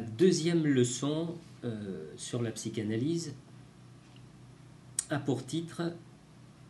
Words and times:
Deuxième 0.00 0.66
leçon 0.66 1.34
euh, 1.64 2.10
sur 2.16 2.42
la 2.42 2.52
psychanalyse 2.52 3.34
a 5.10 5.18
pour 5.18 5.44
titre 5.44 5.92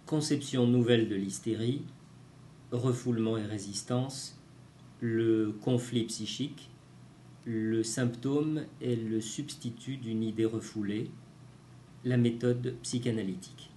Conception 0.06 0.66
nouvelle 0.66 1.08
de 1.08 1.14
l'hystérie, 1.14 1.82
refoulement 2.72 3.36
et 3.36 3.44
résistance, 3.44 4.36
le 5.00 5.52
conflit 5.62 6.04
psychique, 6.04 6.70
le 7.44 7.84
symptôme 7.84 8.64
est 8.80 8.96
le 8.96 9.20
substitut 9.20 9.96
d'une 9.96 10.24
idée 10.24 10.44
refoulée, 10.44 11.10
la 12.04 12.16
méthode 12.16 12.74
psychanalytique. 12.82 13.70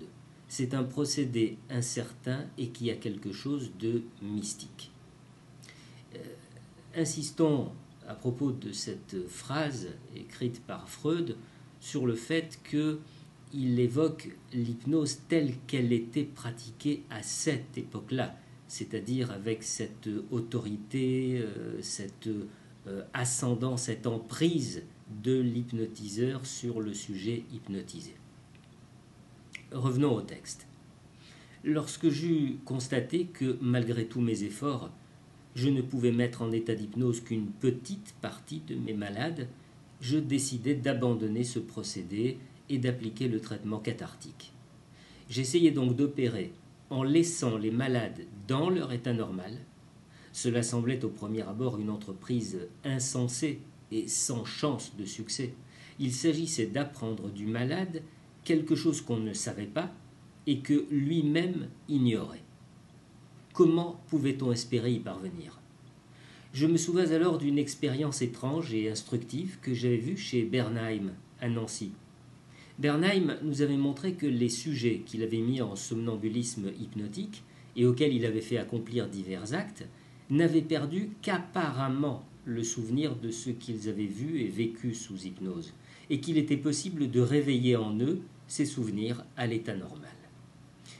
C'est 0.48 0.75
un 0.75 0.83
procédé 0.83 1.58
incertain 1.70 2.47
et 2.58 2.70
qui 2.70 2.91
a 2.91 2.97
quelque 2.97 3.33
chose 3.33 3.70
de 3.78 4.02
mystique. 4.20 4.91
Euh, 6.17 6.19
insistons 6.97 7.70
à 8.08 8.14
propos 8.14 8.50
de 8.50 8.72
cette 8.72 9.28
phrase 9.28 9.89
écrite 10.17 10.61
par 10.67 10.89
Freud 10.89 11.36
sur 11.78 12.05
le 12.05 12.17
fait 12.17 12.58
que 12.64 12.98
il 13.52 13.78
évoque 13.78 14.30
l'hypnose 14.52 15.20
telle 15.28 15.56
qu'elle 15.67 15.92
était 15.92 16.24
pratiquée 16.24 17.02
à 17.11 17.22
cette 17.22 17.77
époque-là, 17.77 18.36
c'est-à-dire 18.70 19.33
avec 19.33 19.64
cette 19.64 20.08
autorité, 20.31 21.41
euh, 21.41 21.83
cette 21.83 22.29
euh, 22.86 23.03
ascendance, 23.13 23.83
cette 23.83 24.07
emprise 24.07 24.85
de 25.25 25.41
l'hypnotiseur 25.41 26.47
sur 26.47 26.81
le 26.81 26.95
sujet 26.95 27.42
hypnotisé. 27.53 28.14
Revenons 29.73 30.14
au 30.14 30.20
texte. 30.20 30.69
Lorsque 31.64 32.11
j'eus 32.11 32.58
constaté 32.64 33.27
que, 33.27 33.58
malgré 33.61 34.07
tous 34.07 34.20
mes 34.20 34.45
efforts, 34.45 34.92
je 35.57 35.69
ne 35.69 35.83
pouvais 35.83 36.13
mettre 36.13 36.42
en 36.42 36.52
état 36.52 36.77
d'hypnose 36.77 37.23
qu'une 37.23 37.48
petite 37.48 38.14
partie 38.23 38.63
de 38.69 38.77
mes 38.77 38.95
malades, 38.95 39.48
je 40.01 40.17
décidai 40.17 40.77
d'abandonner 40.77 41.42
ce 41.42 41.58
procédé 41.58 42.39
et 42.69 42.79
d'appliquer 42.79 43.27
le 43.27 43.41
traitement 43.41 43.81
cathartique. 43.81 44.52
J'essayais 45.29 45.73
donc 45.73 45.97
d'opérer 45.97 46.52
en 46.90 47.02
laissant 47.02 47.56
les 47.56 47.70
malades 47.70 48.27
dans 48.46 48.68
leur 48.68 48.92
état 48.92 49.12
normal. 49.12 49.52
Cela 50.33 50.62
semblait 50.62 51.05
au 51.05 51.08
premier 51.08 51.42
abord 51.42 51.78
une 51.78 51.90
entreprise 51.90 52.68
insensée 52.84 53.61
et 53.90 54.06
sans 54.08 54.45
chance 54.45 54.92
de 54.96 55.05
succès. 55.05 55.55
Il 55.98 56.12
s'agissait 56.12 56.67
d'apprendre 56.67 57.30
du 57.30 57.46
malade 57.46 58.02
quelque 58.45 58.74
chose 58.74 59.01
qu'on 59.01 59.18
ne 59.18 59.33
savait 59.33 59.67
pas 59.67 59.90
et 60.46 60.61
que 60.61 60.86
lui-même 60.90 61.68
ignorait. 61.89 62.42
Comment 63.52 64.01
pouvait-on 64.08 64.52
espérer 64.52 64.92
y 64.92 65.01
parvenir? 65.01 65.58
Je 66.52 66.67
me 66.67 66.77
souviens 66.77 67.11
alors 67.12 67.39
d'une 67.39 67.58
expérience 67.58 68.22
étrange 68.22 68.74
et 68.74 68.90
instructive 68.90 69.58
que 69.61 69.74
j'avais 69.74 69.98
vue 69.98 70.17
chez 70.17 70.42
Bernheim 70.42 71.12
à 71.40 71.48
Nancy. 71.48 71.92
Bernheim 72.80 73.36
nous 73.42 73.61
avait 73.61 73.77
montré 73.77 74.14
que 74.14 74.27
les 74.27 74.48
sujets 74.48 75.02
qu'il 75.05 75.23
avait 75.23 75.42
mis 75.42 75.61
en 75.61 75.77
somnambulisme 75.77 76.70
hypnotique 76.80 77.45
et 77.77 77.85
auxquels 77.85 78.14
il 78.14 78.24
avait 78.24 78.41
fait 78.41 78.57
accomplir 78.57 79.07
divers 79.07 79.52
actes 79.52 79.86
n'avaient 80.30 80.63
perdu 80.63 81.11
qu'apparemment 81.20 82.24
le 82.46 82.64
souvenir 82.64 83.17
de 83.17 83.30
ce 83.30 83.51
qu'ils 83.51 83.90
avaient 83.90 84.07
vu 84.07 84.40
et 84.40 84.48
vécu 84.48 84.95
sous 84.95 85.27
hypnose, 85.27 85.74
et 86.08 86.20
qu'il 86.20 86.39
était 86.39 86.57
possible 86.57 87.11
de 87.11 87.20
réveiller 87.20 87.77
en 87.77 87.98
eux 88.01 88.20
ces 88.48 88.64
souvenirs 88.64 89.24
à 89.36 89.46
l'état 89.46 89.77
normal. 89.77 90.08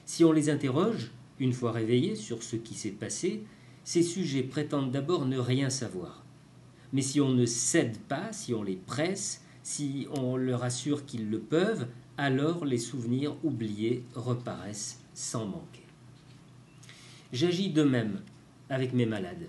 Si 0.05 0.23
on 0.23 0.33
les 0.33 0.51
interroge, 0.51 1.11
une 1.39 1.55
fois 1.55 1.73
réveillés 1.73 2.15
sur 2.15 2.43
ce 2.43 2.57
qui 2.57 2.75
s'est 2.75 2.91
passé, 2.91 3.43
ces 3.85 4.03
sujets 4.03 4.43
prétendent 4.43 4.91
d'abord 4.91 5.25
ne 5.25 5.39
rien 5.39 5.71
savoir. 5.71 6.25
Mais 6.93 7.03
si 7.03 7.23
on 7.23 7.31
ne 7.31 7.47
cède 7.47 7.97
pas, 7.97 8.33
si 8.33 8.53
on 8.53 8.63
les 8.63 8.77
presse, 8.77 9.43
si 9.63 10.07
on 10.17 10.37
leur 10.37 10.65
assure 10.65 11.05
qu'ils 11.05 11.31
le 11.31 11.39
peuvent, 11.39 11.87
alors 12.17 12.65
les 12.65 12.79
souvenirs 12.79 13.35
oubliés 13.45 14.05
reparaissent 14.15 15.01
sans 15.15 15.47
manquer. 15.47 15.85
J'agis 17.33 17.71
de 17.71 17.83
même 17.83 18.21
avec 18.69 18.93
mes 18.93 19.07
malades. 19.07 19.49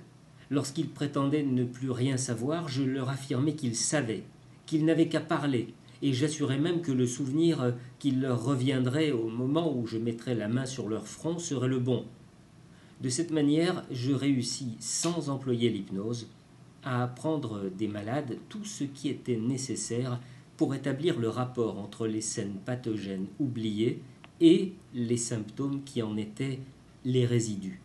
Lorsqu'ils 0.49 0.89
prétendaient 0.89 1.43
ne 1.43 1.63
plus 1.63 1.91
rien 1.91 2.17
savoir, 2.17 2.67
je 2.67 2.83
leur 2.83 3.09
affirmais 3.09 3.55
qu'ils 3.55 3.75
savaient, 3.75 4.23
qu'ils 4.65 4.85
n'avaient 4.85 5.07
qu'à 5.07 5.21
parler, 5.21 5.73
et 6.01 6.13
j'assurais 6.13 6.57
même 6.57 6.81
que 6.81 6.91
le 6.91 7.07
souvenir 7.07 7.73
qui 7.99 8.11
leur 8.11 8.43
reviendrait 8.43 9.11
au 9.11 9.29
moment 9.29 9.75
où 9.75 9.85
je 9.85 9.97
mettrais 9.97 10.35
la 10.35 10.47
main 10.47 10.65
sur 10.65 10.89
leur 10.89 11.07
front 11.07 11.39
serait 11.39 11.67
le 11.67 11.79
bon. 11.79 12.05
De 13.01 13.09
cette 13.09 13.31
manière, 13.31 13.83
je 13.91 14.11
réussis, 14.11 14.75
sans 14.79 15.29
employer 15.29 15.69
l'hypnose, 15.69 16.27
à 16.83 17.03
apprendre 17.03 17.69
des 17.69 17.87
malades 17.87 18.37
tout 18.49 18.65
ce 18.65 18.83
qui 18.83 19.09
était 19.09 19.37
nécessaire 19.37 20.19
pour 20.57 20.75
établir 20.75 21.19
le 21.19 21.29
rapport 21.29 21.79
entre 21.79 22.07
les 22.07 22.21
scènes 22.21 22.57
pathogènes 22.65 23.27
oubliées 23.39 24.01
et 24.39 24.73
les 24.93 25.17
symptômes 25.17 25.83
qui 25.83 26.01
en 26.01 26.17
étaient 26.17 26.59
les 27.05 27.25
résidus. 27.25 27.81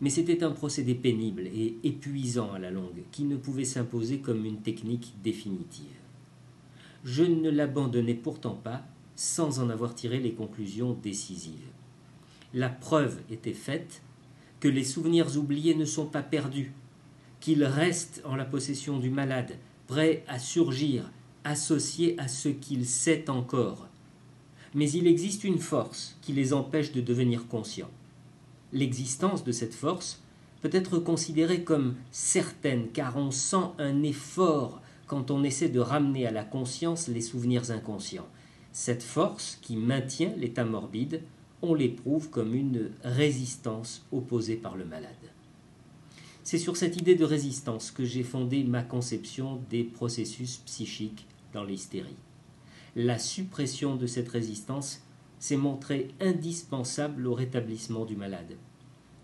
Mais 0.00 0.10
c'était 0.10 0.42
un 0.42 0.50
procédé 0.50 0.94
pénible 0.94 1.46
et 1.46 1.76
épuisant 1.84 2.52
à 2.52 2.58
la 2.58 2.70
longue, 2.70 3.02
qui 3.12 3.24
ne 3.24 3.36
pouvait 3.36 3.64
s'imposer 3.64 4.18
comme 4.18 4.44
une 4.44 4.60
technique 4.60 5.14
définitive. 5.22 5.86
Je 7.04 7.22
ne 7.24 7.50
l'abandonnais 7.50 8.14
pourtant 8.14 8.54
pas 8.54 8.84
sans 9.14 9.60
en 9.60 9.70
avoir 9.70 9.94
tiré 9.94 10.20
les 10.20 10.32
conclusions 10.32 10.96
décisives. 11.02 11.66
La 12.54 12.68
preuve 12.68 13.20
était 13.30 13.52
faite 13.52 14.02
que 14.60 14.68
les 14.68 14.84
souvenirs 14.84 15.36
oubliés 15.36 15.74
ne 15.74 15.84
sont 15.84 16.06
pas 16.06 16.22
perdus, 16.22 16.72
qu'ils 17.40 17.64
restent 17.64 18.22
en 18.24 18.36
la 18.36 18.44
possession 18.44 18.98
du 18.98 19.10
malade, 19.10 19.56
prêts 19.86 20.24
à 20.28 20.38
surgir, 20.38 21.10
associés 21.44 22.14
à 22.18 22.28
ce 22.28 22.48
qu'il 22.48 22.86
sait 22.86 23.30
encore. 23.30 23.86
Mais 24.74 24.90
il 24.90 25.06
existe 25.06 25.44
une 25.44 25.58
force 25.58 26.16
qui 26.20 26.32
les 26.32 26.52
empêche 26.52 26.92
de 26.92 27.00
devenir 27.00 27.46
conscients. 27.46 27.90
L'existence 28.72 29.44
de 29.44 29.52
cette 29.52 29.74
force 29.74 30.22
peut 30.60 30.70
être 30.72 30.98
considérée 30.98 31.62
comme 31.62 31.94
certaine 32.10 32.88
car 32.92 33.16
on 33.16 33.30
sent 33.30 33.66
un 33.78 34.02
effort 34.02 34.82
quand 35.06 35.30
on 35.30 35.42
essaie 35.42 35.70
de 35.70 35.80
ramener 35.80 36.26
à 36.26 36.30
la 36.30 36.44
conscience 36.44 37.08
les 37.08 37.22
souvenirs 37.22 37.70
inconscients. 37.70 38.28
Cette 38.72 39.02
force 39.02 39.58
qui 39.62 39.76
maintient 39.76 40.32
l'état 40.36 40.64
morbide, 40.64 41.22
on 41.62 41.74
l'éprouve 41.74 42.28
comme 42.28 42.54
une 42.54 42.90
résistance 43.02 44.06
opposée 44.12 44.56
par 44.56 44.76
le 44.76 44.84
malade. 44.84 45.08
C'est 46.50 46.56
sur 46.56 46.78
cette 46.78 46.96
idée 46.96 47.14
de 47.14 47.26
résistance 47.26 47.90
que 47.90 48.06
j'ai 48.06 48.22
fondé 48.22 48.64
ma 48.64 48.82
conception 48.82 49.60
des 49.68 49.84
processus 49.84 50.56
psychiques 50.64 51.26
dans 51.52 51.62
l'hystérie. 51.62 52.16
La 52.96 53.18
suppression 53.18 53.96
de 53.96 54.06
cette 54.06 54.30
résistance 54.30 55.02
s'est 55.38 55.58
montrée 55.58 56.08
indispensable 56.22 57.26
au 57.26 57.34
rétablissement 57.34 58.06
du 58.06 58.16
malade. 58.16 58.56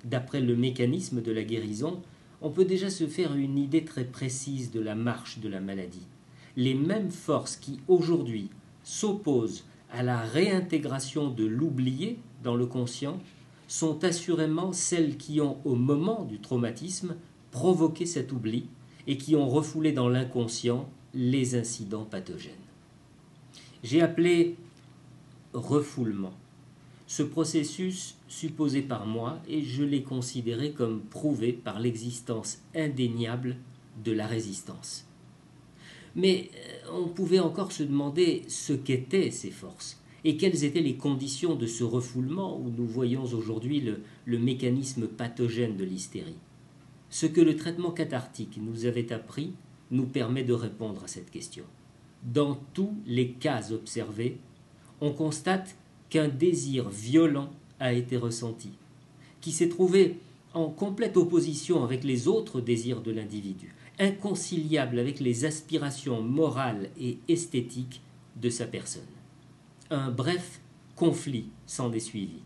D'après 0.05 0.43
le 0.43 0.55
mécanisme 0.55 1.23
de 1.23 1.33
la 1.33 1.45
guérison, 1.45 2.03
on 2.43 2.51
peut 2.51 2.67
déjà 2.67 2.91
se 2.91 3.07
faire 3.07 3.35
une 3.35 3.57
idée 3.57 3.87
très 3.87 4.05
précise 4.05 4.71
de 4.71 4.81
la 4.81 4.95
marche 4.95 5.39
de 5.39 5.49
la 5.49 5.63
maladie. 5.63 6.07
Les 6.59 6.75
mêmes 6.75 7.11
forces 7.11 7.57
qui 7.57 7.81
aujourd'hui 7.89 8.51
s'opposent 8.83 9.65
à 9.91 10.03
la 10.03 10.21
réintégration 10.21 11.31
de 11.31 11.47
l'oublié 11.47 12.19
dans 12.43 12.55
le 12.55 12.67
conscient 12.67 13.19
sont 13.75 14.05
assurément 14.05 14.73
celles 14.73 15.17
qui 15.17 15.41
ont, 15.41 15.59
au 15.65 15.75
moment 15.75 16.23
du 16.23 16.39
traumatisme, 16.39 17.17
provoqué 17.51 18.07
cet 18.07 18.31
oubli 18.31 18.69
et 19.09 19.19
qui 19.19 19.35
ont 19.35 19.49
refoulé 19.49 19.91
dans 19.91 20.09
l'inconscient 20.09 20.89
les 21.13 21.57
incidents 21.57 22.05
pathogènes. 22.05 22.53
J'ai 23.83 24.01
appelé 24.01 24.55
refoulement 25.55 26.35
ce 27.09 27.25
processus 27.25 28.15
supposé 28.29 28.81
par 28.81 29.07
moi 29.07 29.41
et 29.49 29.65
je 29.65 29.83
l'ai 29.83 30.05
considéré 30.05 30.71
comme 30.71 31.01
prouvé 31.01 31.53
par 31.53 31.81
l'existence 31.81 32.61
indéniable 32.77 33.57
de 34.05 34.13
la 34.13 34.29
résistance. 34.29 35.05
Mais 36.15 36.49
euh, 36.55 37.03
on 37.03 37.09
pouvait 37.09 37.41
encore 37.41 37.73
se 37.73 37.83
demander 37.83 38.45
ce 38.47 38.73
qu'étaient 38.73 39.33
ces 39.33 39.51
forces 39.51 40.01
et 40.25 40.37
quelles 40.37 40.65
étaient 40.65 40.81
les 40.81 40.97
conditions 40.97 41.55
de 41.55 41.67
ce 41.67 41.85
refoulement 41.85 42.59
où 42.59 42.71
nous 42.71 42.87
voyons 42.87 43.25
aujourd'hui 43.25 43.81
le, 44.27 44.39
mécanisme 44.39 45.07
pathogène 45.07 45.77
de 45.77 45.85
l'hystérie? 45.85 46.39
Ce 47.11 47.27
que 47.27 47.43
le 47.43 47.57
traitement 47.57 47.91
cathartique 47.91 48.59
nous 48.61 48.87
avait 48.87 49.13
appris 49.13 49.53
nous 49.91 50.07
permet 50.07 50.43
de 50.43 50.55
répondre 50.55 51.05
à 51.05 51.09
cette 51.09 51.31
question. 51.31 51.65
Dans 52.25 52.59
tous 52.73 52.95
les 53.07 53.33
cas 53.33 53.71
observés, 53.71 54.39
on 55.03 55.13
constate 55.13 55.77
qu'un 56.09 56.29
désir 56.29 56.89
violent 56.89 57.51
a 57.79 57.93
été 57.93 58.17
ressenti, 58.17 58.71
qui 59.43 59.53
s'est 59.53 59.69
trouvé 59.69 60.17
en 60.55 60.71
complète 60.71 61.19
opposition 61.19 61.85
avec 61.85 62.03
les 62.03 62.29
autres 62.29 62.63
désirs 62.63 63.03
de 63.03 63.11
l'individu, 63.13 63.75
inconciliable 63.99 64.99
avec 64.99 65.21
les 65.21 65.45
aspirations 65.45 66.23
morales 66.23 66.89
et 66.99 67.19
esthétiques 67.29 68.01
de 68.41 68.49
sa 68.49 68.67
personne. 68.67 69.03
Un 69.95 70.11
bref 70.11 70.61
conflit 70.97 71.51
s'en 71.67 71.93
est 71.93 72.01
suivi. 72.01 72.43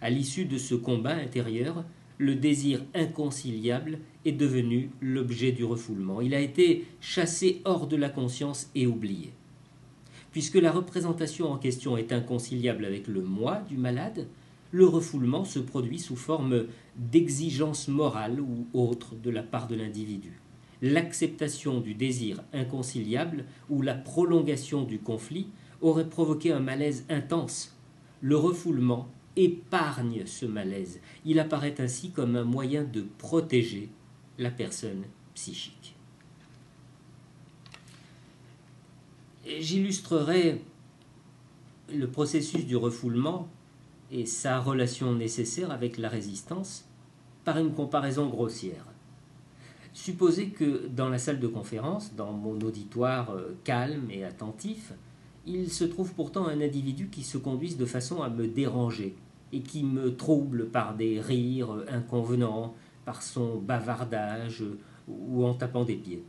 À 0.00 0.08
l'issue 0.08 0.46
de 0.46 0.56
ce 0.56 0.74
combat 0.74 1.14
intérieur, 1.14 1.84
le 2.16 2.34
désir 2.34 2.82
inconciliable 2.94 3.98
est 4.24 4.32
devenu 4.32 4.88
l'objet 5.02 5.52
du 5.52 5.62
refoulement. 5.62 6.22
Il 6.22 6.34
a 6.34 6.40
été 6.40 6.86
chassé 7.02 7.60
hors 7.66 7.86
de 7.86 7.96
la 7.96 8.08
conscience 8.08 8.70
et 8.74 8.86
oublié. 8.86 9.34
Puisque 10.32 10.54
la 10.54 10.72
représentation 10.72 11.52
en 11.52 11.58
question 11.58 11.98
est 11.98 12.12
inconciliable 12.12 12.86
avec 12.86 13.08
le 13.08 13.20
moi 13.20 13.60
du 13.68 13.76
malade, 13.76 14.26
le 14.72 14.86
refoulement 14.86 15.44
se 15.44 15.58
produit 15.58 15.98
sous 15.98 16.16
forme 16.16 16.64
d'exigence 16.96 17.88
morale 17.88 18.40
ou 18.40 18.68
autre 18.72 19.16
de 19.16 19.28
la 19.28 19.42
part 19.42 19.68
de 19.68 19.74
l'individu. 19.74 20.40
L'acceptation 20.80 21.80
du 21.80 21.92
désir 21.92 22.42
inconciliable 22.54 23.44
ou 23.68 23.82
la 23.82 23.94
prolongation 23.94 24.82
du 24.84 24.98
conflit 24.98 25.48
aurait 25.80 26.08
provoqué 26.08 26.52
un 26.52 26.60
malaise 26.60 27.04
intense. 27.08 27.76
Le 28.20 28.36
refoulement 28.36 29.08
épargne 29.36 30.26
ce 30.26 30.46
malaise. 30.46 31.00
Il 31.24 31.38
apparaît 31.38 31.80
ainsi 31.80 32.10
comme 32.10 32.36
un 32.36 32.44
moyen 32.44 32.84
de 32.84 33.04
protéger 33.18 33.88
la 34.38 34.50
personne 34.50 35.04
psychique. 35.34 35.94
J'illustrerai 39.46 40.62
le 41.92 42.06
processus 42.08 42.66
du 42.66 42.76
refoulement 42.76 43.48
et 44.10 44.26
sa 44.26 44.60
relation 44.60 45.14
nécessaire 45.14 45.70
avec 45.70 45.98
la 45.98 46.08
résistance 46.08 46.84
par 47.44 47.58
une 47.58 47.72
comparaison 47.72 48.28
grossière. 48.28 48.84
Supposez 49.92 50.50
que 50.50 50.86
dans 50.88 51.08
la 51.08 51.18
salle 51.18 51.40
de 51.40 51.48
conférence, 51.48 52.14
dans 52.14 52.32
mon 52.32 52.60
auditoire 52.60 53.30
euh, 53.30 53.56
calme 53.64 54.08
et 54.10 54.24
attentif, 54.24 54.92
il 55.46 55.70
se 55.70 55.84
trouve 55.84 56.12
pourtant 56.14 56.46
un 56.46 56.60
individu 56.60 57.08
qui 57.08 57.22
se 57.22 57.38
conduise 57.38 57.76
de 57.76 57.86
façon 57.86 58.22
à 58.22 58.28
me 58.28 58.46
déranger 58.46 59.14
et 59.52 59.60
qui 59.60 59.82
me 59.82 60.14
trouble 60.14 60.68
par 60.68 60.94
des 60.94 61.20
rires 61.20 61.84
inconvenants, 61.88 62.74
par 63.04 63.22
son 63.22 63.56
bavardage 63.56 64.64
ou 65.08 65.44
en 65.44 65.54
tapant 65.54 65.84
des 65.84 65.96
pieds. 65.96 66.22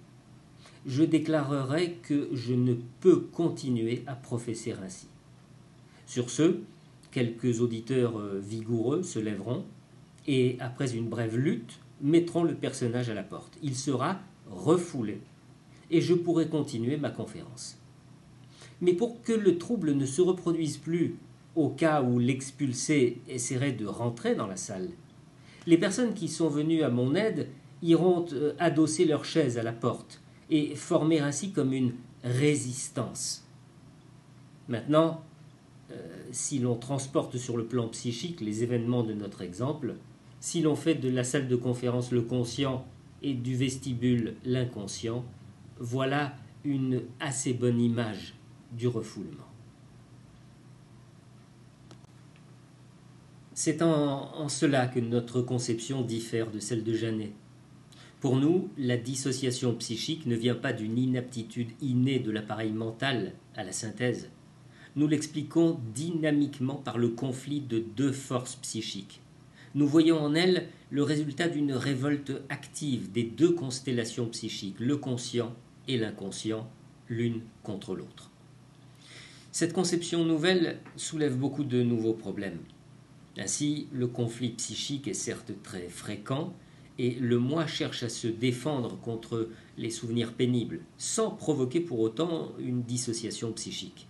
Je 0.85 1.03
déclarerai 1.03 1.99
que 2.01 2.29
je 2.33 2.53
ne 2.53 2.75
peux 3.01 3.17
continuer 3.17 4.03
à 4.07 4.15
professer 4.15 4.73
ainsi. 4.83 5.07
Sur 6.07 6.29
ce, 6.29 6.57
quelques 7.11 7.61
auditeurs 7.61 8.17
euh, 8.17 8.39
vigoureux 8.41 9.03
se 9.03 9.19
lèveront 9.19 9.63
et, 10.27 10.57
après 10.59 10.95
une 10.95 11.07
brève 11.07 11.37
lutte, 11.37 11.79
mettront 12.01 12.43
le 12.43 12.55
personnage 12.55 13.09
à 13.09 13.13
la 13.13 13.23
porte. 13.23 13.57
Il 13.61 13.75
sera 13.75 14.19
refoulé 14.49 15.21
et 15.91 16.01
je 16.01 16.13
pourrai 16.13 16.47
continuer 16.47 16.97
ma 16.97 17.11
conférence. 17.11 17.80
Mais 18.81 18.93
pour 18.93 19.21
que 19.21 19.31
le 19.31 19.57
trouble 19.57 19.93
ne 19.93 20.05
se 20.05 20.21
reproduise 20.21 20.77
plus 20.77 21.15
au 21.55 21.69
cas 21.69 22.01
où 22.01 22.19
l'expulsé 22.19 23.21
essaierait 23.27 23.73
de 23.73 23.85
rentrer 23.85 24.35
dans 24.35 24.47
la 24.47 24.55
salle, 24.55 24.89
les 25.67 25.77
personnes 25.77 26.13
qui 26.13 26.27
sont 26.27 26.49
venues 26.49 26.81
à 26.81 26.89
mon 26.89 27.13
aide 27.13 27.47
iront 27.83 28.25
euh, 28.33 28.53
adosser 28.59 29.05
leur 29.05 29.25
chaise 29.25 29.57
à 29.57 29.63
la 29.63 29.73
porte 29.73 30.21
et 30.49 30.75
former 30.75 31.19
ainsi 31.19 31.51
comme 31.51 31.73
une 31.73 31.93
résistance. 32.23 33.45
Maintenant, 34.67 35.23
euh, 35.91 35.95
si 36.31 36.59
l'on 36.59 36.75
transporte 36.75 37.37
sur 37.37 37.57
le 37.57 37.65
plan 37.65 37.87
psychique 37.89 38.41
les 38.41 38.63
événements 38.63 39.03
de 39.03 39.13
notre 39.13 39.41
exemple, 39.41 39.95
si 40.39 40.61
l'on 40.61 40.75
fait 40.75 40.95
de 40.95 41.09
la 41.09 41.23
salle 41.23 41.47
de 41.47 41.55
conférence 41.55 42.11
le 42.11 42.21
conscient 42.21 42.85
et 43.21 43.33
du 43.33 43.55
vestibule 43.55 44.35
l'inconscient, 44.45 45.23
voilà 45.79 46.35
une 46.63 47.01
assez 47.19 47.53
bonne 47.53 47.79
image 47.79 48.35
du 48.71 48.88
refoulement. 48.88 49.51
C'est 53.53 53.81
en, 53.81 54.50
cela 54.50 54.88
que 54.88 55.00
notre 55.00 55.41
conception 55.41 56.01
diffère 56.01 56.50
de 56.50 56.59
celle 56.59 56.83
de 56.83 56.94
Janet. 56.94 57.31
Pour 58.19 58.35
nous, 58.35 58.69
la 58.77 58.97
dissociation 58.97 59.75
psychique 59.75 60.25
ne 60.25 60.35
vient 60.35 60.56
pas 60.56 60.73
d'une 60.73 60.97
inaptitude 60.97 61.71
innée 61.81 62.19
de 62.19 62.31
l'appareil 62.31 62.71
mental 62.71 63.33
à 63.56 63.63
la 63.63 63.71
synthèse. 63.71 64.29
Nous 64.95 65.07
l'expliquons 65.07 65.79
dynamiquement 65.93 66.75
par 66.75 66.98
le 66.98 67.10
conflit 67.10 67.62
de 67.62 67.79
deux 67.79 68.12
forces 68.12 68.55
psychiques. 68.55 69.22
Nous 69.74 69.88
voyons 69.88 70.19
en 70.19 70.34
elle 70.34 70.67
le 70.89 71.03
résultat 71.03 71.48
d'une 71.48 71.74
révolte 71.74 72.31
active 72.50 73.12
des 73.12 73.24
deux 73.24 73.51
constellations 73.51 74.27
psychiques, 74.27 74.79
le 74.79 74.98
conscient 74.98 75.53
et 75.88 75.98
l'inconscient, 75.98 76.69
l'une 77.10 77.41
contre 77.63 77.95
l'autre. 77.95 78.31
Cette 79.51 79.74
conception 79.74 80.24
nouvelle 80.24 80.79
soulève 80.96 81.38
beaucoup 81.38 81.65
de 81.65 81.84
nouveaux 81.84 82.13
problèmes. 82.13 82.60
Ainsi, 83.38 83.88
le 83.91 84.08
conflit 84.08 84.51
psychique 84.51 85.10
est 85.10 85.13
certes 85.13 85.51
très 85.62 85.89
fréquent, 85.89 86.53
et 86.98 87.12
le 87.15 87.38
moi 87.38 87.67
cherche 87.67 88.03
à 88.03 88.10
se 88.10 88.27
défendre 88.27 88.98
contre 89.00 89.50
les 89.77 89.89
souvenirs 89.89 90.34
pénibles, 90.34 90.79
sans 90.98 91.31
provoquer 91.31 91.81
pour 91.81 92.00
autant 92.00 92.51
une 92.60 92.84
dissociation 92.84 93.51
psychique. 93.51 94.08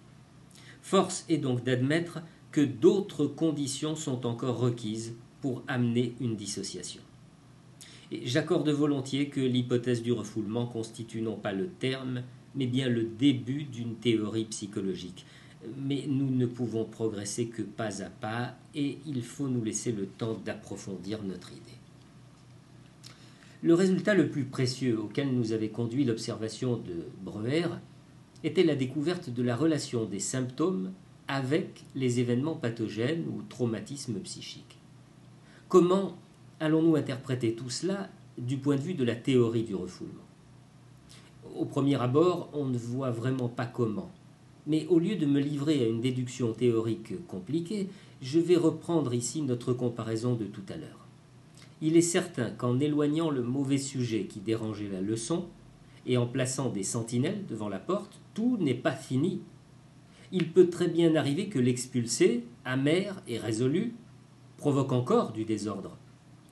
Force 0.81 1.25
est 1.27 1.38
donc 1.38 1.63
d'admettre 1.63 2.21
que 2.51 2.62
d'autres 2.62 3.25
conditions 3.25 3.95
sont 3.95 4.27
encore 4.27 4.60
requises 4.60 5.15
pour 5.41 5.63
amener 5.67 6.13
une 6.19 6.36
dissociation. 6.36 7.01
J'accorde 8.12 8.69
volontiers 8.69 9.29
que 9.29 9.39
l'hypothèse 9.39 10.03
du 10.03 10.12
refoulement 10.12 10.67
constitue 10.67 11.21
non 11.21 11.38
pas 11.38 11.53
le 11.53 11.69
terme, 11.69 12.24
mais 12.55 12.67
bien 12.67 12.89
le 12.89 13.03
début 13.03 13.63
d'une 13.63 13.96
théorie 13.96 14.46
psychologique. 14.46 15.25
Mais 15.77 16.05
nous 16.08 16.29
ne 16.29 16.46
pouvons 16.46 16.86
progresser 16.86 17.48
que 17.48 17.62
pas 17.62 18.01
à 18.01 18.10
pas 18.10 18.55
et 18.74 18.98
il 19.05 19.22
faut 19.22 19.48
nous 19.48 19.63
laisser 19.63 19.91
le 19.91 20.08
temps 20.08 20.39
d'approfondir 20.43 21.24
notre 21.24 21.51
idée. 21.51 21.62
Le 23.63 23.75
résultat 23.75 24.15
le 24.15 24.29
plus 24.29 24.46
précieux 24.46 25.00
auquel 25.00 25.31
nous 25.31 25.51
avait 25.53 25.70
conduit 25.70 26.03
l'observation 26.03 26.77
de 26.77 27.05
Breuer 27.22 27.67
était 28.43 28.63
la 28.63 28.75
découverte 28.75 29.29
de 29.29 29.43
la 29.43 29.55
relation 29.55 30.05
des 30.05 30.20
symptômes 30.20 30.93
avec 31.27 31.84
les 31.93 32.20
événements 32.20 32.55
pathogènes 32.55 33.25
ou 33.27 33.43
traumatismes 33.43 34.20
psychiques. 34.20 34.79
Comment 35.70 36.17
allons-nous 36.60 36.96
interpréter 36.96 37.53
tout 37.53 37.70
cela 37.70 38.10
du 38.38 38.58
point 38.58 38.77
de 38.77 38.81
vue 38.81 38.96
de 38.96 39.03
la 39.03 39.15
théorie 39.15 39.63
du 39.63 39.75
refoulement? 39.75 40.30
Au 41.58 41.65
premier 41.65 42.01
abord, 42.01 42.50
on 42.53 42.65
ne 42.65 42.77
voit 42.77 43.12
vraiment 43.12 43.50
pas 43.50 43.65
comment. 43.65 44.12
Mais 44.67 44.86
au 44.88 45.00
lieu 45.00 45.15
de 45.15 45.25
me 45.25 45.39
livrer 45.39 45.84
à 45.84 45.88
une 45.88 46.01
déduction 46.01 46.53
théorique 46.53 47.25
compliquée, 47.27 47.88
je 48.22 48.39
vais 48.39 48.55
reprendre 48.55 49.13
ici 49.13 49.41
notre 49.41 49.74
comparaison 49.74 50.36
de 50.36 50.46
tout 50.46 50.63
à 50.70 50.77
l'heure. 50.77 51.08
Il 51.81 51.98
est 51.98 52.01
certain 52.01 52.51
qu'en 52.51 52.79
éloignant 52.79 53.31
le 53.31 53.41
mauvais 53.41 53.79
sujet 53.79 54.25
qui 54.25 54.39
dérangeait 54.39 54.89
la 54.91 55.01
leçon, 55.01 55.46
et 56.05 56.17
en 56.17 56.27
plaçant 56.27 56.70
des 56.70 56.84
sentinelles 56.84 57.46
devant 57.50 57.70
la 57.70 57.79
porte, 57.79 58.20
tout 58.34 58.58
n'est 58.60 58.74
pas 58.74 58.91
fini. 58.91 59.41
Il 60.31 60.51
peut 60.51 60.70
très 60.70 60.88
bien 60.88 61.15
arriver 61.15 61.48
que 61.48 61.60
l'expulsé, 61.60 62.46
amer 62.65 63.22
et 63.27 63.38
résolu, 63.38 63.93
provoque 64.58 64.91
encore 64.91 65.31
du 65.31 65.43
désordre. 65.43 65.98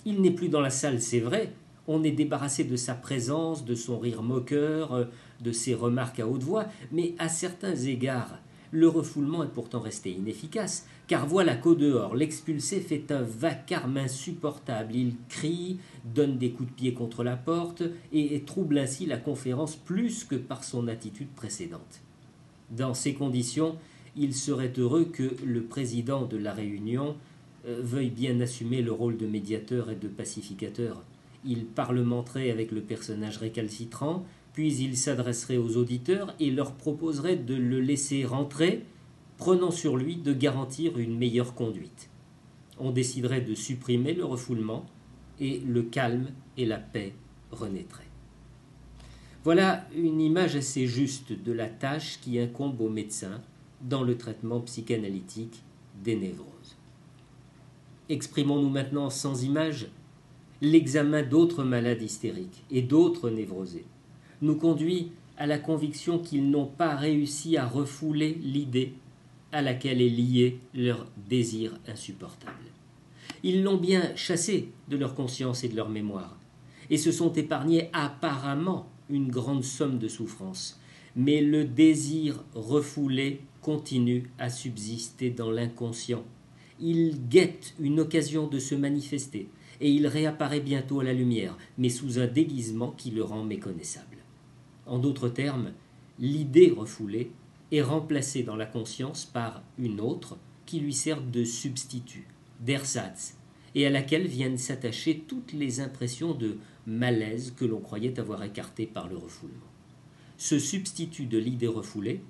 Il 0.06 0.22
n'est 0.22 0.32
plus 0.32 0.50
dans 0.50 0.62
la 0.62 0.70
salle, 0.70 1.02
c'est 1.02 1.20
vrai, 1.20 1.54
On 1.92 2.04
est 2.04 2.12
débarrassé 2.12 2.66
de 2.66 2.76
sa 2.76 2.94
présence, 2.94 3.66
de 3.66 3.74
son 3.74 3.98
rire 3.98 4.22
moqueur, 4.22 5.08
de 5.42 5.52
ses 5.52 5.74
remarques 5.74 6.20
à 6.20 6.28
haute 6.28 6.44
voix, 6.44 6.68
mais 6.92 7.16
à 7.18 7.30
certains 7.30 7.76
égards, 7.76 8.38
le 8.72 8.88
refoulement 8.88 9.44
est 9.44 9.48
pourtant 9.48 9.80
resté 9.80 10.12
inefficace, 10.12 10.86
car 11.08 11.26
voilà 11.26 11.56
qu'au 11.56 11.74
dehors, 11.74 12.16
l'expulsé 12.16 12.80
fait 12.80 13.12
un 13.12 13.24
vacarme 13.24 13.98
insupportable. 13.98 14.96
Il 14.96 15.16
crie, 15.30 15.80
donne 16.06 16.38
des 16.38 16.52
coups 16.52 16.70
de 16.70 16.76
pied 16.76 16.94
contre 16.94 17.24
la 17.24 17.36
porte 17.36 17.82
et 18.14 18.40
trouble 18.42 18.78
ainsi 18.78 19.08
la 19.08 19.18
conférence 19.18 19.76
plus 19.76 20.24
que 20.24 20.36
par 20.36 20.64
son 20.64 20.88
attitude 20.88 21.30
précédente. 21.30 22.02
Dans 22.70 22.94
ces 22.94 23.16
conditions, 23.16 23.76
il 24.16 24.36
serait 24.36 24.74
heureux 24.78 25.06
que 25.06 25.36
le 25.44 25.64
président 25.64 26.26
de 26.26 26.38
la 26.38 26.54
Réunion 26.54 27.16
euh, 27.66 27.80
veuille 27.82 28.12
bien 28.12 28.40
assumer 28.42 28.84
le 28.84 28.92
rôle 28.92 29.18
de 29.18 29.26
médiateur 29.26 29.90
et 29.90 29.96
de 29.96 30.08
pacificateur. 30.08 31.04
Il 31.46 31.66
parlementerait 31.66 32.52
avec 32.52 32.72
le 32.72 32.82
personnage 32.82 33.38
récalcitrant, 33.38 34.26
puis 34.54 34.76
il 34.76 34.98
s'adresserait 34.98 35.58
aux 35.58 35.78
auditeurs 35.78 36.36
et 36.40 36.52
leur 36.52 36.74
proposerait 36.74 37.38
de 37.38 37.56
le 37.56 37.80
laisser 37.80 38.26
rentrer, 38.26 38.84
prenant 39.38 39.72
sur 39.72 39.96
lui 39.96 40.18
de 40.18 40.34
garantir 40.34 40.98
une 40.98 41.18
meilleure 41.18 41.54
conduite. 41.54 42.10
On 42.78 42.92
déciderait 42.92 43.42
de 43.42 43.56
supprimer 43.56 44.14
le 44.14 44.26
refoulement 44.26 44.86
et 45.40 45.60
le 45.60 45.84
calme 45.84 46.32
et 46.58 46.66
la 46.66 46.78
paix 46.78 47.14
renaîtraient. 47.52 48.10
Voilà 49.46 49.88
une 49.96 50.20
image 50.20 50.58
assez 50.58 50.86
juste 50.86 51.32
de 51.32 51.52
la 51.54 51.70
tâche 51.70 52.20
qui 52.22 52.40
incombe 52.40 52.82
aux 52.82 52.90
médecins 52.90 53.42
dans 53.82 54.04
le 54.04 54.18
traitement 54.18 54.60
psychanalytique 54.62 55.64
des 56.04 56.18
névroses. 56.18 56.76
Exprimons-nous 58.10 58.70
maintenant 58.70 59.10
sans 59.10 59.44
image 59.44 59.88
l'examen 60.62 61.24
d'autres 61.24 61.64
malades 61.64 62.02
hystériques 62.02 62.64
et 62.70 62.82
d'autres 62.82 63.30
névrosés 63.30 63.86
nous 64.42 64.56
conduit 64.56 65.12
à 65.38 65.48
la 65.48 65.58
conviction 65.58 66.20
qu'ils 66.20 66.50
n'ont 66.50 66.66
pas 66.66 66.96
réussi 66.96 67.58
à 67.58 67.66
refouler 67.66 68.38
l'idée 68.42 68.94
à 69.52 69.62
laquelle 69.62 70.02
est 70.02 70.10
lié 70.10 70.60
leur 70.74 71.08
désir 71.30 71.74
insupportable. 71.88 72.54
Ils 73.44 73.64
l'ont 73.64 73.78
bien 73.78 74.16
chassé 74.16 74.70
de 74.90 74.98
leur 74.98 75.16
conscience 75.16 75.64
et 75.64 75.70
de 75.70 75.76
leur 75.76 75.90
mémoire, 75.90 76.38
et 76.90 76.98
se 76.98 77.12
sont 77.12 77.32
épargnés 77.34 77.90
apparemment 77.94 78.88
une 79.10 79.30
grande 79.30 79.64
somme 79.64 79.98
de 79.98 80.08
souffrance. 80.08 80.80
Mais 81.16 81.42
le 81.42 81.64
désir 81.64 82.44
refoulé 82.54 83.42
continue 83.62 84.30
à 84.38 84.50
subsister 84.50 85.30
dans 85.30 85.52
l'inconscient. 85.52 86.24
Il 86.80 87.28
guette 87.30 87.74
une 87.80 88.00
occasion 88.00 88.48
de 88.48 88.60
se 88.60 88.76
manifester, 88.76 89.50
et 89.82 89.92
il 89.92 90.08
réapparaît 90.08 90.60
bientôt 90.60 91.00
à 91.00 91.04
la 91.04 91.14
lumière, 91.14 91.58
mais 91.78 91.90
sous 91.90 92.20
un 92.20 92.28
déguisement 92.28 92.92
qui 92.92 93.12
le 93.12 93.24
rend 93.24 93.44
méconnaissable. 93.44 94.18
En 94.86 95.00
d'autres 95.00 95.30
termes, 95.30 95.72
l'idée 96.20 96.74
refoulée 96.76 97.32
est 97.72 97.82
remplacée 97.82 98.44
dans 98.44 98.56
la 98.56 98.66
conscience 98.66 99.26
par 99.26 99.62
une 99.78 100.02
autre 100.02 100.38
qui 100.66 100.80
lui 100.80 100.94
sert 100.94 101.22
de 101.22 101.44
substitut, 101.44 102.28
d'ersatz, 102.60 103.36
et 103.76 103.86
à 103.86 103.90
laquelle 103.90 104.28
viennent 104.28 104.58
s'attacher 104.58 105.24
toutes 105.28 105.54
les 105.54 105.80
impressions 105.80 106.34
de 106.34 106.58
malaise 106.88 107.54
que 107.56 107.66
l'on 107.66 107.80
croyait 107.80 108.20
avoir 108.20 108.44
écartées 108.44 108.88
par 108.88 109.08
le 109.08 109.18
refoulement. 109.18 109.56
Ce 110.38 110.58
substitut 110.58 111.26
de 111.26 111.38
l'idée 111.38 111.68
refoulée, 111.68 112.22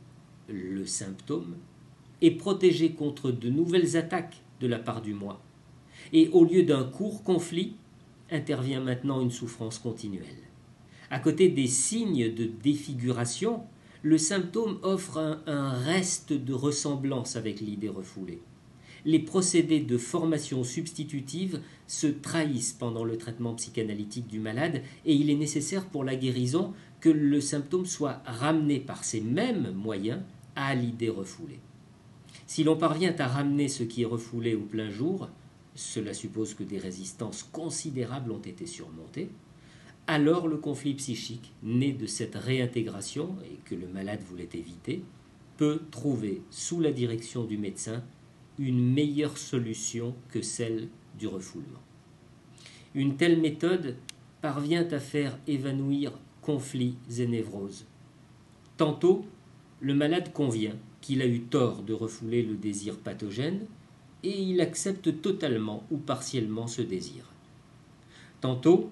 le 0.50 0.86
symptôme, 0.86 1.56
est 2.22 2.32
protégé 2.32 2.92
contre 2.92 3.32
de 3.32 3.50
nouvelles 3.50 3.96
attaques 3.96 4.42
de 4.60 4.68
la 4.68 4.80
part 4.80 5.02
du 5.02 5.14
moi. 5.14 5.42
Et 6.14 6.30
au 6.30 6.44
lieu 6.44 6.64
d'un 6.64 6.84
court 6.84 7.24
conflit, 7.24 7.76
intervient 8.32 8.82
maintenant 8.82 9.22
une 9.22 9.32
souffrance 9.32 9.80
continuelle. 9.80 10.24
À 11.10 11.20
côté 11.20 11.50
des 11.50 11.68
signes 11.68 12.34
de 12.34 12.46
défiguration, 12.46 13.64
le 14.02 14.18
symptôme 14.18 14.78
offre 14.84 15.42
un, 15.46 15.70
reste 15.72 16.34
de 16.34 16.54
ressemblance 16.54 17.36
avec 17.36 17.60
l'idée 17.60 17.90
refoulée. 17.90 18.42
Les 19.06 19.20
procédés 19.20 19.80
de 19.80 19.98
formation 19.98 20.64
substitutive 20.64 21.62
se 21.88 22.08
trahissent 22.08 22.74
pendant 22.74 23.04
le 23.04 23.18
traitement 23.18 23.56
psychanalytique 23.56 24.28
du 24.28 24.40
malade 24.40 24.82
et 25.06 25.14
il 25.14 25.30
est 25.30 25.36
nécessaire 25.36 25.86
pour 25.86 26.04
la 26.04 26.16
guérison 26.16 26.74
que 27.00 27.10
le 27.10 27.40
symptôme 27.40 27.86
soit 27.86 28.22
ramené 28.26 28.80
par 28.80 29.04
ces 29.04 29.22
mêmes 29.22 29.72
moyens 29.72 30.20
à 30.56 30.76
l'idée 30.76 31.10
refoulée. 31.10 31.60
Si 32.46 32.64
l'on 32.64 32.76
parvient 32.76 33.16
à 33.20 33.28
ramener 33.28 33.68
ce 33.68 33.84
qui 33.84 34.02
est 34.02 34.06
refoulé 34.06 34.56
au 34.56 34.62
plein 34.62 34.90
jour, 34.90 35.30
cela 35.80 36.14
suppose 36.14 36.54
que 36.54 36.64
des 36.64 36.78
résistances 36.78 37.44
considérables 37.44 38.32
ont 38.32 38.42
été 38.42 38.66
surmontées, 38.66 39.30
alors 40.08 40.48
le 40.48 40.58
conflit 40.58 40.94
psychique, 40.96 41.54
né 41.64 41.94
de 41.94 42.06
cette 42.06 42.36
réintégration 42.36 43.38
et 43.46 43.58
que 43.64 43.76
le 43.76 43.88
malade 43.88 44.22
voulait 44.28 44.50
éviter, 44.54 45.04
peut 45.56 45.82
trouver, 45.90 46.42
sous 46.50 46.82
la 46.82 46.92
direction 46.92 47.46
du 47.46 47.58
médecin, 47.58 48.04
une 48.58 48.94
meilleure 48.94 49.38
solution 49.38 50.16
que 50.30 50.42
celle 50.42 50.90
du 51.18 51.28
refoulement. 51.28 51.80
Une 52.94 53.16
telle 53.16 53.40
méthode 53.40 53.96
parvient 54.42 54.88
à 54.92 55.00
faire 55.00 55.38
évanouir 55.48 56.12
conflits 56.42 56.98
et 57.18 57.28
névroses. 57.28 57.86
Tantôt, 58.76 59.26
le 59.80 59.94
malade 59.94 60.34
convient 60.34 60.76
qu'il 61.00 61.22
a 61.22 61.28
eu 61.28 61.42
tort 61.42 61.84
de 61.84 61.94
refouler 61.94 62.42
le 62.42 62.56
désir 62.56 62.98
pathogène 62.98 63.66
et 64.24 64.42
il 64.42 64.62
accepte 64.62 65.22
totalement 65.22 65.84
ou 65.92 65.98
partiellement 65.98 66.68
ce 66.68 66.82
désir. 66.82 67.26
Tantôt, 68.42 68.90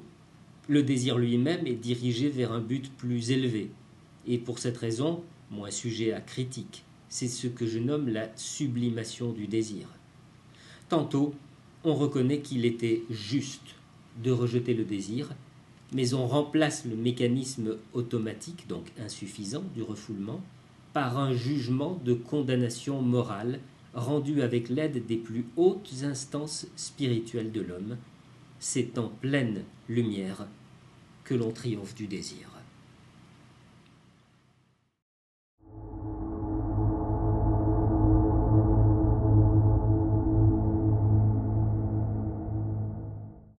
le 0.68 0.84
désir 0.84 1.18
lui-même 1.18 1.66
est 1.66 1.76
dirigé 1.76 2.30
vers 2.30 2.52
un 2.52 2.60
but 2.60 2.92
plus 2.98 3.32
élevé, 3.32 3.72
et 4.28 4.38
pour 4.38 4.60
cette 4.60 4.78
raison, 4.78 5.24
moins 5.52 5.72
sujet 5.72 6.12
à 6.12 6.22
critique. 6.22 6.84
C'est 7.10 7.30
ce 7.30 7.48
que 7.48 7.66
je 7.66 7.80
nomme 7.80 8.10
la 8.10 8.30
sublimation 8.36 9.32
du 9.32 9.48
désir. 9.48 9.88
Tantôt, 10.90 11.34
on 11.84 11.96
reconnaît 11.96 12.40
qu'il 12.40 12.66
était 12.66 13.04
juste 13.10 13.76
de 14.22 14.32
rejeter 14.32 14.74
le 14.74 14.84
désir, 14.84 15.30
mais 15.94 16.14
on 16.14 16.28
remplace 16.28 16.86
le 16.86 16.96
mécanisme 16.96 17.78
automatique, 17.94 18.68
donc 18.68 18.92
insuffisant, 19.00 19.64
du 19.74 19.84
refoulement, 19.84 20.42
par 20.92 21.18
un 21.18 21.34
jugement 21.34 22.02
de 22.04 22.14
condamnation 22.14 23.02
morale 23.02 23.60
rendu 23.94 24.41
avec 24.41 24.70
l'aide 24.70 25.06
des 25.06 25.17
plus 25.17 25.46
hautes 25.56 26.03
instances 26.03 26.67
spirituelles 26.75 27.51
de 27.51 27.62
l'homme. 27.62 27.98
C'est 28.60 28.98
en 28.98 29.10
pleine 29.10 29.63
lumière 29.88 30.48
que 31.24 31.36
l'on 31.36 31.51
triomphe 31.51 31.96
du 31.96 32.08
désir. 32.08 32.57